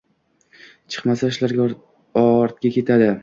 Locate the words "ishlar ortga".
1.35-2.73